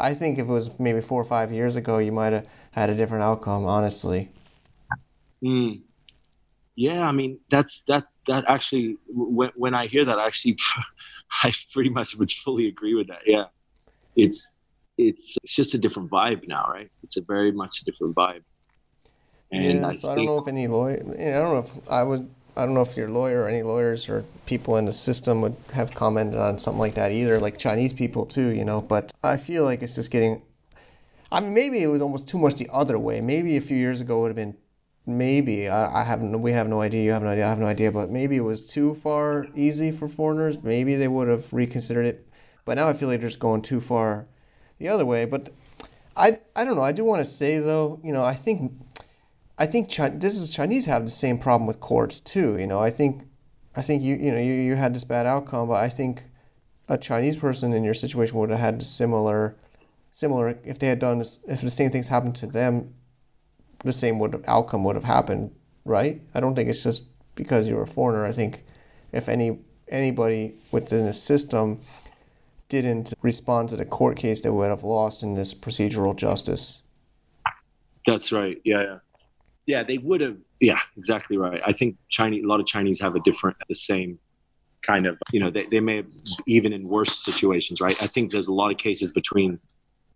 [0.00, 2.90] I think if it was maybe four or five years ago, you might have had
[2.90, 3.64] a different outcome.
[3.64, 4.30] Honestly,
[5.42, 5.82] Mm.
[6.76, 10.56] Yeah, I mean that's that's that actually when when I hear that I actually
[11.42, 13.22] I pretty much would fully agree with that.
[13.26, 13.44] Yeah.
[14.16, 14.58] It's
[14.96, 16.90] it's it's just a different vibe now, right?
[17.02, 18.42] It's a very much a different vibe.
[19.52, 19.88] And yeah.
[19.88, 21.00] I so I don't think know if any lawyer.
[21.00, 22.30] I don't know if I would.
[22.56, 25.56] I don't know if your lawyer or any lawyers or people in the system would
[25.72, 28.80] have commented on something like that either, like Chinese people too, you know.
[28.80, 30.42] But I feel like it's just getting.
[31.32, 33.20] I mean, maybe it was almost too much the other way.
[33.20, 34.56] Maybe a few years ago it would have been.
[35.06, 37.02] Maybe I, I have no, we have no idea.
[37.02, 37.46] You have no idea.
[37.46, 37.90] I have no idea.
[37.90, 40.62] But maybe it was too far easy for foreigners.
[40.62, 42.28] Maybe they would have reconsidered it.
[42.64, 44.26] But now I feel like they're just going too far
[44.78, 45.24] the other way.
[45.24, 45.50] But
[46.16, 46.82] I I don't know.
[46.82, 48.72] I do want to say though, you know, I think
[49.60, 52.56] I think Chi- this is Chinese have the same problem with courts too.
[52.56, 53.24] You know, I think
[53.76, 56.22] I think you you know you, you had this bad outcome, but I think
[56.88, 59.56] a Chinese person in your situation would have had similar
[60.10, 62.94] similar if they had done this, if the same things happened to them,
[63.84, 65.50] the same would outcome would have happened,
[65.84, 66.22] right?
[66.34, 68.24] I don't think it's just because you're a foreigner.
[68.24, 68.64] I think
[69.12, 71.80] if any anybody within the system
[72.70, 76.80] didn't respond to the court case, they would have lost in this procedural justice.
[78.06, 78.58] that's right.
[78.64, 78.98] Yeah, yeah.
[79.70, 81.60] Yeah, they would have yeah, exactly right.
[81.64, 84.18] I think Chinese a lot of Chinese have a different the same
[84.82, 86.06] kind of you know, they, they may have
[86.46, 87.96] even in worse situations, right?
[88.02, 89.58] I think there's a lot of cases between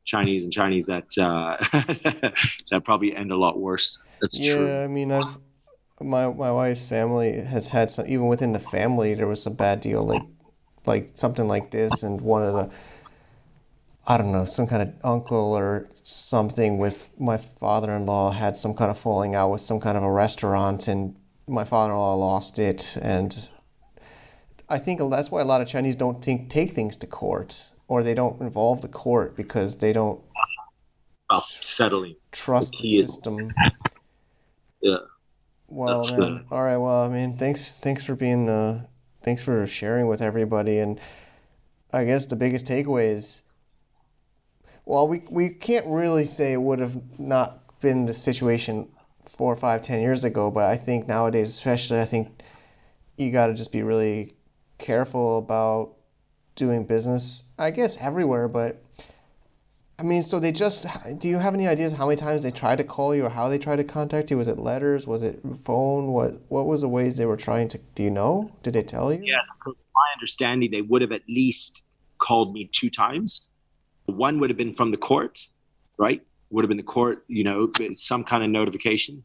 [0.05, 1.57] Chinese and Chinese that uh,
[2.71, 3.99] that probably end a lot worse.
[4.21, 4.85] That's Yeah, true.
[4.85, 5.39] I mean, I've
[6.01, 9.81] my my wife's family has had some even within the family there was a bad
[9.81, 10.23] deal like
[10.87, 12.71] like something like this and one of the
[14.07, 18.91] I don't know some kind of uncle or something with my father-in-law had some kind
[18.91, 23.51] of falling out with some kind of a restaurant and my father-in-law lost it, and
[24.69, 28.03] I think that's why a lot of Chinese don't think take things to court or
[28.03, 30.21] they don't involve the court because they don't
[31.43, 33.53] settling trust the system.
[34.81, 34.99] Yeah.
[35.69, 36.45] Well, man.
[36.51, 36.77] all right.
[36.77, 38.87] Well, I mean, thanks, thanks for being, uh,
[39.23, 40.79] thanks for sharing with everybody.
[40.79, 41.01] And
[41.93, 43.43] I guess the biggest takeaway is,
[44.87, 48.89] well, we we can't really say it would have not been the situation
[49.23, 52.43] four, five, ten years ago, but I think nowadays, especially, I think
[53.17, 54.33] you got to just be really
[54.79, 55.95] careful about
[56.57, 57.45] doing business.
[57.59, 58.83] I guess everywhere, but
[59.99, 60.87] I mean, so they just.
[61.19, 63.49] Do you have any ideas how many times they tried to call you or how
[63.49, 64.37] they tried to contact you?
[64.37, 65.07] Was it letters?
[65.07, 66.09] Was it phone?
[66.09, 67.79] What What was the ways they were trying to?
[67.95, 68.51] Do you know?
[68.63, 69.21] Did they tell you?
[69.23, 69.41] Yeah.
[69.53, 71.85] So my understanding, they would have at least
[72.19, 73.49] called me two times.
[74.07, 75.47] One would have been from the court,
[75.99, 76.23] right?
[76.51, 77.25] Would have been the court.
[77.29, 79.25] You know, some kind of notification.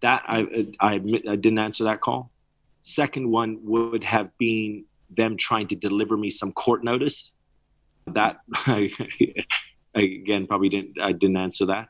[0.00, 2.30] That I I, I didn't answer that call.
[2.82, 7.32] Second one would have been them trying to deliver me some court notice.
[8.06, 8.90] That I,
[9.94, 11.88] again probably didn't I didn't answer that.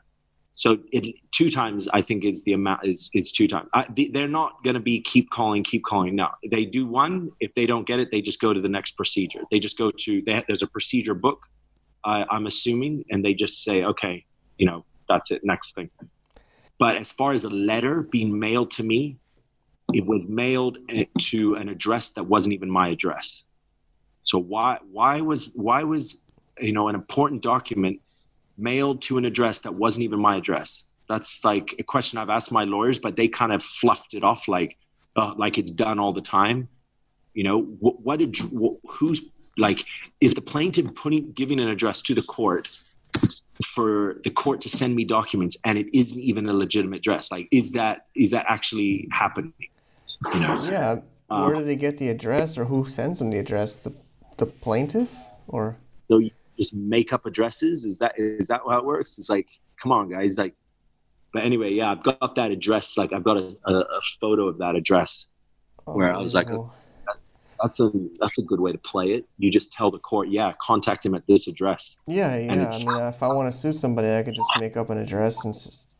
[0.57, 3.69] So it, two times I think is the amount is is two times.
[3.75, 6.15] I, they're not going to be keep calling, keep calling.
[6.15, 7.29] No, they do one.
[7.39, 9.41] If they don't get it, they just go to the next procedure.
[9.51, 11.45] They just go to they, there's a procedure book.
[12.07, 14.25] I'm assuming, and they just say, okay,
[14.57, 15.41] you know, that's it.
[15.43, 15.89] Next thing.
[16.79, 19.17] But as far as a letter being mailed to me,
[19.93, 20.77] it was mailed
[21.19, 23.43] to an address that wasn't even my address.
[24.23, 26.17] So why why was why was
[26.59, 28.01] you know an important document
[28.57, 30.83] mailed to an address that wasn't even my address?
[31.07, 34.47] That's like a question I've asked my lawyers, but they kind of fluffed it off
[34.49, 34.77] like
[35.15, 36.67] uh, like it's done all the time.
[37.33, 38.01] You know what?
[38.01, 38.35] what did
[38.89, 39.21] who's
[39.57, 39.83] like
[40.21, 42.67] is the plaintiff putting giving an address to the court
[43.65, 47.31] for the court to send me documents and it isn't even a legitimate address?
[47.31, 49.53] Like is that is that actually happening?
[50.33, 50.67] You know?
[50.69, 50.99] Yeah.
[51.29, 53.75] Um, where do they get the address or who sends them the address?
[53.75, 53.93] The
[54.37, 55.13] the plaintiff
[55.47, 55.77] or?
[56.09, 57.83] So you just make up addresses?
[57.83, 59.17] Is that is that how it works?
[59.17, 59.47] It's like
[59.81, 60.53] come on guys like
[61.33, 62.97] but anyway yeah i've got that address.
[62.97, 65.27] Like i've got a, a, a photo of that address
[65.85, 66.59] where i was like that's,
[67.61, 70.53] that's a that's a good way to play it you just tell the court yeah
[70.61, 74.13] contact him at this address yeah yeah i mean if i want to sue somebody
[74.15, 75.97] i could just make up an address and just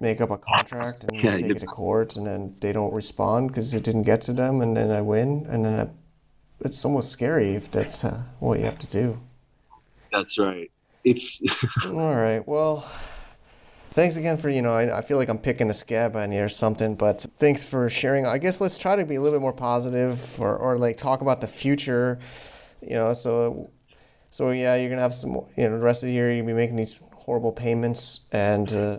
[0.00, 3.48] make up a contract and yeah, take it to court, and then they don't respond
[3.48, 5.88] because it didn't get to them, and then I win, and then I,
[6.64, 9.20] it's almost scary if that's uh, what you have to do.
[10.10, 10.70] That's right.
[11.04, 11.42] It's
[11.84, 12.46] all right.
[12.46, 12.90] Well,
[13.92, 16.42] thanks again for you know I, I feel like I'm picking a scab on you
[16.42, 18.26] or something, but thanks for sharing.
[18.26, 21.20] I guess let's try to be a little bit more positive, or or like talk
[21.20, 22.18] about the future.
[22.82, 23.70] You know, so
[24.30, 25.32] so yeah, you're gonna have some.
[25.56, 28.72] You know, the rest of the year gonna be making these horrible payments and.
[28.72, 28.98] Uh,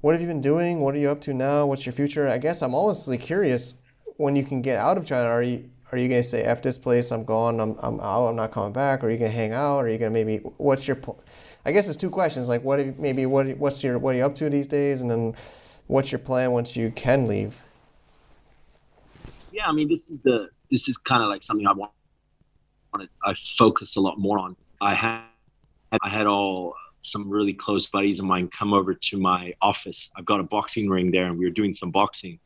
[0.00, 0.80] what have you been doing?
[0.80, 1.66] What are you up to now?
[1.66, 2.26] What's your future?
[2.26, 3.74] I guess I'm honestly curious
[4.16, 5.28] when you can get out of China.
[5.28, 7.10] Are you are you going to say f this place?
[7.10, 7.60] I'm gone.
[7.60, 8.28] I'm I'm out.
[8.28, 9.02] I'm not coming back.
[9.02, 9.80] Or are you going to hang out?
[9.80, 10.96] Are you going to maybe what's your
[11.64, 12.48] I guess it's two questions.
[12.48, 15.10] Like what you, maybe what what's your what are you up to these days, and
[15.10, 15.34] then
[15.86, 17.62] what's your plan once you can leave?
[19.52, 21.92] Yeah, I mean this is the this is kind of like something I want.
[23.24, 24.56] I focus a lot more on.
[24.80, 25.22] I had
[26.02, 30.10] I had all some really close buddies of mine come over to my office.
[30.16, 32.38] I've got a boxing ring there, and we were doing some boxing,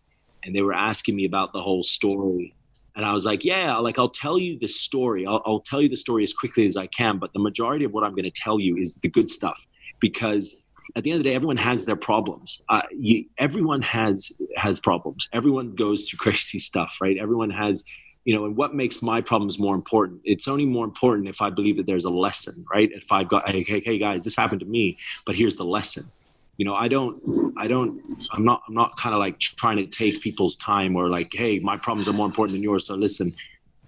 [0.44, 2.54] and they were asking me about the whole story.
[2.96, 5.26] And I was like, yeah, like I'll tell you the story.
[5.26, 7.18] I'll, I'll tell you the story as quickly as I can.
[7.18, 9.61] But the majority of what I'm going to tell you is the good stuff,
[10.00, 10.54] because
[10.96, 12.62] at the end of the day, everyone has their problems.
[12.68, 15.28] Uh, you, everyone has has problems.
[15.33, 17.16] Everyone goes through crazy stuff, right?
[17.18, 17.85] Everyone has
[18.24, 20.20] you know, and what makes my problems more important?
[20.24, 22.90] It's only more important if I believe that there's a lesson, right?
[22.90, 26.11] If I've got, hey, hey guys, this happened to me, but here's the lesson.
[26.57, 27.21] You know, I don't,
[27.57, 28.01] I don't,
[28.33, 31.59] I'm not, I'm not kind of like trying to take people's time or like, hey,
[31.59, 33.33] my problems are more important than yours, so listen.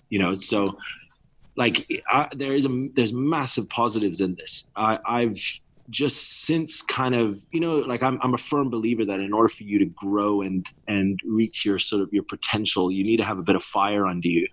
[0.09, 0.77] You know, so
[1.57, 4.71] like I, there is a there's massive positives in this.
[4.77, 5.39] I, I've
[5.91, 9.49] just since kind of you know like I'm, I'm a firm believer that in order
[9.49, 13.25] for you to grow and and reach your sort of your potential you need to
[13.25, 14.49] have a bit of fire under you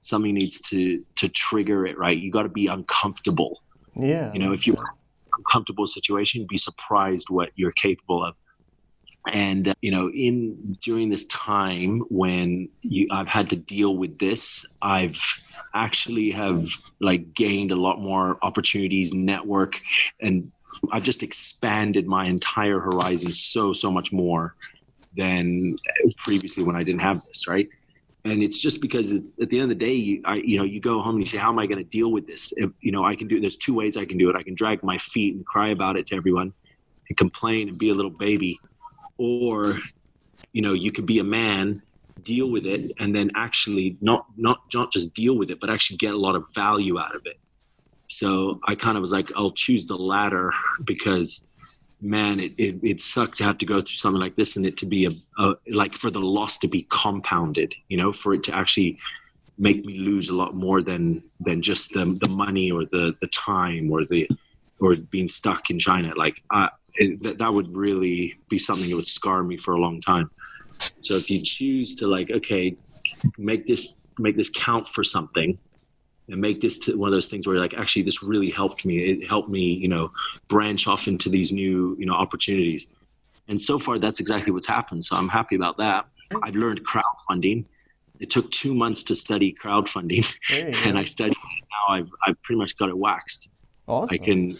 [0.00, 3.62] something needs to to trigger it right you got to be uncomfortable
[3.96, 4.76] yeah you know if you're
[5.36, 8.36] uncomfortable situation be surprised what you're capable of
[9.32, 14.18] and uh, you know in during this time when you i've had to deal with
[14.18, 15.20] this i've
[15.74, 16.64] actually have
[17.00, 19.78] like gained a lot more opportunities network
[20.20, 20.50] and
[20.92, 24.54] I just expanded my entire horizon so so much more
[25.16, 25.74] than
[26.18, 27.68] previously when I didn't have this, right?
[28.26, 30.80] And it's just because at the end of the day, you, I, you know, you
[30.80, 32.90] go home and you say, "How am I going to deal with this?" If, you
[32.90, 33.40] know, I can do.
[33.40, 34.34] There's two ways I can do it.
[34.34, 36.52] I can drag my feet and cry about it to everyone,
[37.08, 38.58] and complain and be a little baby,
[39.16, 39.76] or,
[40.52, 41.82] you know, you could be a man
[42.24, 45.96] deal with it and then actually not not not just deal with it but actually
[45.98, 47.38] get a lot of value out of it
[48.08, 50.52] so i kind of was like i'll choose the latter
[50.84, 51.45] because
[52.00, 54.76] man it, it, it sucked to have to go through something like this and it
[54.76, 55.10] to be a,
[55.42, 58.98] a like for the loss to be compounded you know for it to actually
[59.58, 63.26] make me lose a lot more than than just the the money or the the
[63.28, 64.28] time or the
[64.80, 66.12] or being stuck in China.
[66.16, 69.78] Like uh, it, that that would really be something that would scar me for a
[69.78, 70.28] long time.
[70.70, 72.76] So if you choose to like, okay,
[73.38, 75.58] make this make this count for something,
[76.28, 78.98] and make this to one of those things where like actually this really helped me.
[78.98, 80.08] It helped me, you know,
[80.48, 82.92] branch off into these new you know opportunities.
[83.48, 85.04] And so far, that's exactly what's happened.
[85.04, 86.06] So I'm happy about that.
[86.42, 87.64] I've learned crowdfunding
[88.20, 90.26] it took two months to study crowdfunding
[90.86, 93.50] and i studied it now I've, I've pretty much got it waxed
[93.86, 94.14] awesome.
[94.14, 94.58] i can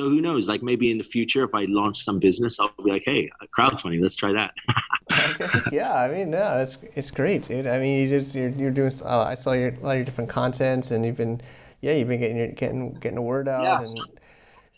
[0.00, 2.90] so who knows like maybe in the future if i launch some business i'll be
[2.90, 4.52] like hey crowdfunding let's try that
[5.40, 5.60] okay.
[5.72, 8.90] yeah i mean no it's it's great dude i mean you just you're, you're doing
[9.04, 11.40] uh, i saw your a lot of your different contents and you've been
[11.80, 14.00] yeah you've been getting your, getting getting the word out yeah, and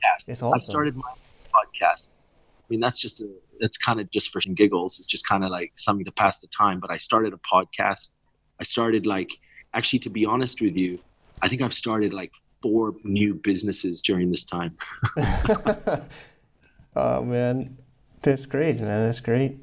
[0.03, 0.55] yes it's awesome.
[0.55, 1.13] i started my
[1.55, 2.11] podcast
[2.59, 3.31] i mean that's just a
[3.63, 4.99] it's kind of just for some giggles.
[4.99, 6.81] It's just kind of like something to pass the time.
[6.81, 8.09] But I started a podcast.
[8.61, 9.31] I started like,
[9.73, 10.99] actually, to be honest with you,
[11.41, 12.33] I think I've started like
[12.63, 14.77] four new businesses during this time.
[16.97, 17.77] oh man,
[18.23, 19.07] that's great, man.
[19.07, 19.59] That's great.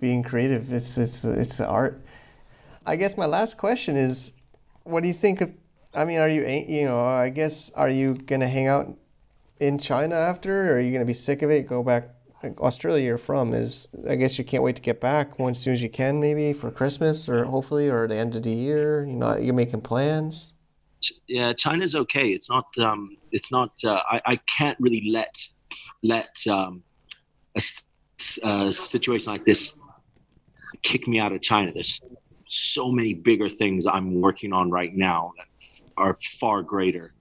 [0.00, 2.04] Being creative, it's it's it's art.
[2.84, 4.34] I guess my last question is,
[4.84, 5.52] what do you think of?
[5.94, 7.04] I mean, are you you know?
[7.04, 8.96] I guess are you gonna hang out
[9.60, 10.72] in China after?
[10.72, 11.66] Or are you gonna be sick of it?
[11.66, 12.10] Go back
[12.58, 15.82] Australia you're from is I guess you can't wait to get back as soon as
[15.82, 19.36] you can maybe for Christmas or hopefully or the end of the year you know
[19.36, 20.54] you're making plans
[21.26, 22.30] yeah China's okay.
[22.30, 25.36] It's not um, it's not uh, I, I can't really let
[26.02, 26.82] let um,
[27.56, 27.62] a,
[28.44, 29.78] a situation like this
[30.82, 31.72] kick me out of China.
[31.72, 32.00] There's
[32.46, 35.46] so many bigger things I'm working on right now that
[35.96, 37.14] are far greater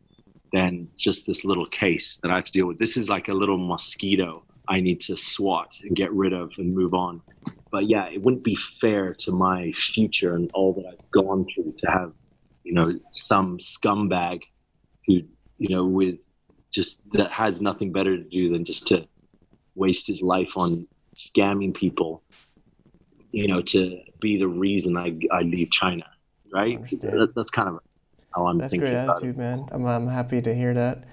[0.51, 2.77] than just this little case that I have to deal with.
[2.77, 6.73] This is like a little mosquito I need to swat and get rid of and
[6.73, 7.21] move on.
[7.71, 11.73] But yeah, it wouldn't be fair to my future and all that I've gone through
[11.77, 12.13] to have,
[12.63, 14.41] you know, some scumbag
[15.05, 15.21] who,
[15.57, 16.19] you know, with
[16.71, 19.05] just that has nothing better to do than just to
[19.75, 22.23] waste his life on scamming people,
[23.31, 26.05] you know, to be the reason I, I leave China,
[26.53, 26.81] right?
[27.01, 27.79] That, that's kind of
[28.35, 28.93] how I'm that's thinking.
[28.93, 29.65] That's great attitude, man.
[29.71, 31.03] I'm, I'm happy to hear that.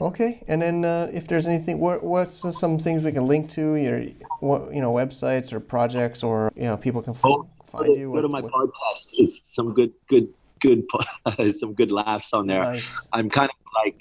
[0.00, 3.76] Okay, and then uh, if there's anything, what, what's some things we can link to
[3.76, 4.02] your,
[4.40, 8.12] what you know, websites or projects, or you know, people can f- oh, find you.
[8.12, 8.52] Go to my what?
[8.52, 9.14] podcast.
[9.14, 10.28] It's some good, good,
[10.60, 10.84] good,
[11.52, 12.60] some good laughs on there.
[12.60, 13.08] Nice.
[13.12, 13.98] I'm kind of like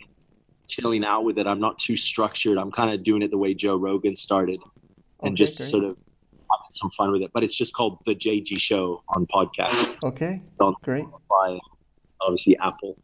[0.67, 1.47] chilling out with it.
[1.47, 2.57] I'm not too structured.
[2.57, 4.59] I'm kind of doing it the way Joe Rogan started,
[5.21, 5.69] and okay, just great.
[5.69, 7.31] sort of having some fun with it.
[7.33, 9.97] But it's just called the JG Show on podcast.
[10.03, 11.05] Okay, on great.
[11.29, 11.59] By
[12.21, 12.97] obviously Apple.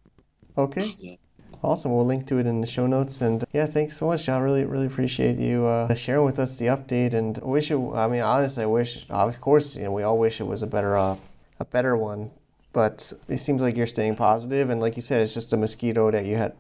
[0.57, 0.95] Okay.
[0.99, 1.15] Yeah.
[1.63, 1.93] Awesome.
[1.93, 3.21] We'll link to it in the show notes.
[3.21, 4.27] And yeah, thanks so much.
[4.27, 7.13] I really, really appreciate you uh, sharing with us the update.
[7.13, 7.77] And I wish it.
[7.77, 9.05] I mean, honestly, I wish.
[9.09, 11.17] Of course, you know, we all wish it was a better, uh,
[11.59, 12.31] a better one.
[12.73, 16.09] But it seems like you're staying positive, and like you said, it's just a mosquito
[16.11, 16.53] that you had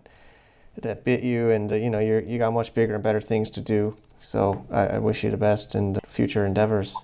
[0.77, 3.49] that bit you, and uh, you know, you're you got much bigger and better things
[3.51, 3.95] to do.
[4.19, 6.95] So I, I wish you the best in future endeavors.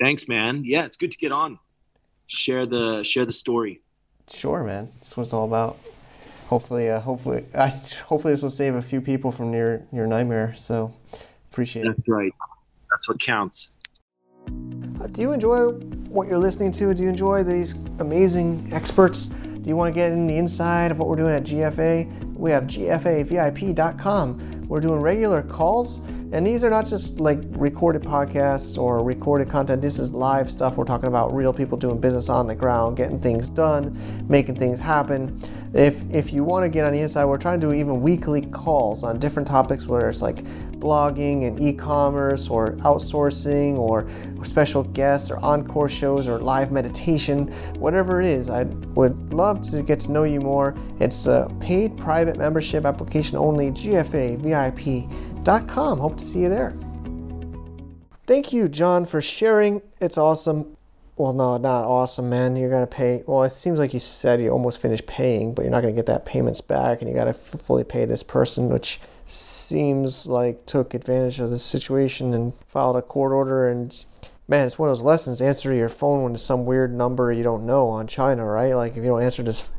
[0.00, 0.62] Thanks, man.
[0.64, 1.58] Yeah, it's good to get on.
[2.26, 3.80] Share the share the story.
[4.28, 4.90] Sure, man.
[4.96, 5.78] That's what it's all about
[6.50, 7.68] hopefully, uh, hopefully, I,
[8.06, 10.52] hopefully this will save a few people from your your nightmare.
[10.56, 10.92] So
[11.50, 11.96] appreciate That's it.
[11.98, 12.34] That's right.
[12.90, 13.76] That's what counts.
[15.00, 15.72] Uh, do you enjoy
[16.10, 16.92] what you're listening to?
[16.92, 19.26] Do you enjoy these amazing experts?
[19.26, 22.34] Do you want to get in the inside of what we're doing at GFA?
[22.34, 24.59] We have gfavip.com.
[24.70, 26.00] We're doing regular calls
[26.32, 29.82] and these are not just like recorded podcasts or recorded content.
[29.82, 30.76] This is live stuff.
[30.76, 33.98] We're talking about real people doing business on the ground, getting things done,
[34.28, 35.40] making things happen.
[35.74, 38.42] If if you want to get on the inside, we're trying to do even weekly
[38.42, 40.44] calls on different topics, whether it's like
[40.78, 44.08] blogging and e-commerce or outsourcing or,
[44.42, 47.46] special guests or encore shows or live meditation,
[47.78, 48.48] whatever it is.
[48.48, 48.64] I
[48.94, 50.74] would love to get to know you more.
[50.98, 54.59] It's a paid private membership application only, GFA VIP
[55.68, 55.98] com.
[55.98, 56.76] Hope to see you there.
[58.26, 59.82] Thank you, John, for sharing.
[60.00, 60.76] It's awesome.
[61.16, 62.56] Well, no, not awesome, man.
[62.56, 63.22] You're going to pay.
[63.26, 65.98] Well, it seems like you said you almost finished paying, but you're not going to
[65.98, 70.64] get that payments back, and you got to fully pay this person, which seems like
[70.64, 73.68] took advantage of the situation and filed a court order.
[73.68, 74.04] And
[74.48, 75.42] man, it's one of those lessons.
[75.42, 78.74] Answer your phone when it's some weird number you don't know on China, right?
[78.74, 79.70] Like if you don't answer this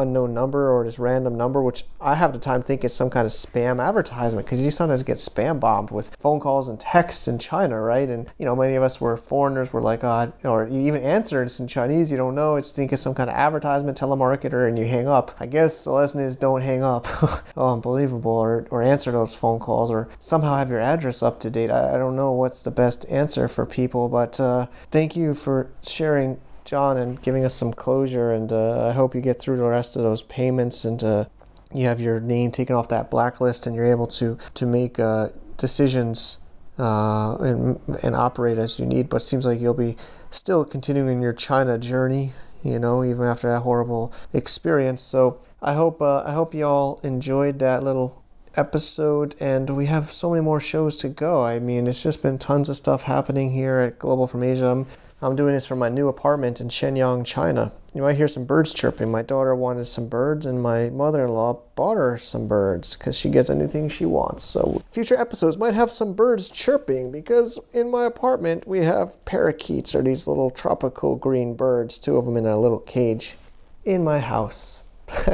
[0.00, 3.26] unknown number or this random number, which I have the time think is some kind
[3.26, 7.38] of spam advertisement because you sometimes get spam bombed with phone calls and texts in
[7.38, 8.08] China, right?
[8.08, 11.42] And you know, many of us were foreigners, were like, oh, or you even answer
[11.42, 14.78] it's in Chinese, you don't know, it's think it's some kind of advertisement, telemarketer, and
[14.78, 15.36] you hang up.
[15.40, 17.06] I guess the lesson is don't hang up.
[17.56, 21.50] oh, unbelievable, or or answer those phone calls, or somehow have your address up to
[21.50, 21.70] date.
[21.70, 25.70] I, I don't know what's the best answer for people, but uh, thank you for
[25.82, 28.32] sharing John, and giving us some closure.
[28.32, 31.24] And uh, I hope you get through the rest of those payments and uh,
[31.72, 35.28] you have your name taken off that blacklist and you're able to to make uh,
[35.56, 36.38] decisions
[36.78, 39.08] uh, and, and operate as you need.
[39.08, 39.96] But it seems like you'll be
[40.30, 42.32] still continuing your China journey,
[42.62, 45.00] you know, even after that horrible experience.
[45.00, 48.20] So I hope uh, I hope you all enjoyed that little
[48.56, 51.44] episode and we have so many more shows to go.
[51.44, 54.66] I mean, it's just been tons of stuff happening here at Global from Asia.
[54.66, 54.86] I'm,
[55.22, 57.72] I'm doing this from my new apartment in Shenyang, China.
[57.92, 59.10] You might hear some birds chirping.
[59.10, 63.16] My daughter wanted some birds, and my mother in law bought her some birds because
[63.16, 64.44] she gets anything she wants.
[64.44, 69.94] So, future episodes might have some birds chirping because in my apartment we have parakeets,
[69.94, 73.36] or these little tropical green birds, two of them in a little cage
[73.84, 74.82] in my house.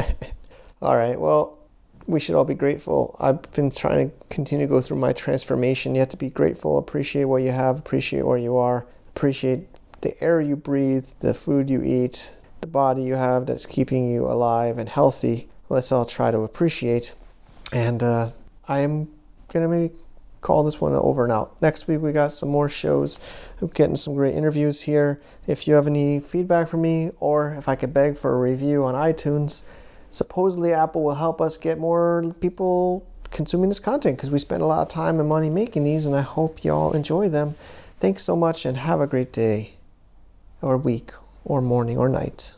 [0.82, 1.58] all right, well,
[2.08, 3.14] we should all be grateful.
[3.20, 5.94] I've been trying to continue to go through my transformation.
[5.94, 8.84] You have to be grateful, appreciate what you have, appreciate where you are,
[9.14, 9.68] appreciate
[10.06, 14.26] the air you breathe, the food you eat, the body you have that's keeping you
[14.26, 15.48] alive and healthy.
[15.68, 17.14] Let's all try to appreciate.
[17.72, 18.30] And uh,
[18.68, 19.08] I'm
[19.52, 19.94] going to maybe
[20.42, 21.60] call this one over and out.
[21.60, 23.18] Next week, we got some more shows.
[23.60, 25.20] I'm getting some great interviews here.
[25.48, 28.84] If you have any feedback for me, or if I could beg for a review
[28.84, 29.64] on iTunes,
[30.12, 34.66] supposedly Apple will help us get more people consuming this content because we spend a
[34.66, 37.56] lot of time and money making these, and I hope you all enjoy them.
[37.98, 39.75] Thanks so much, and have a great day
[40.66, 41.12] or week
[41.44, 42.54] or morning or night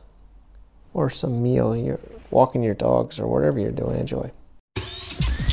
[0.94, 2.00] or some meal you're
[2.30, 4.30] walking your dogs or whatever you're doing enjoy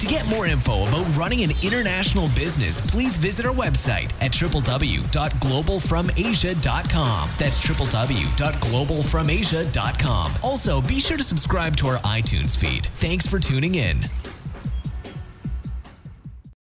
[0.06, 7.30] to get more info about running an international business, please visit our website at www.globalfromasia.com.
[7.38, 10.34] That's www.globalfromasia.com.
[10.44, 12.88] Also, be sure to subscribe to our iTunes feed.
[12.88, 14.02] Thanks for tuning in.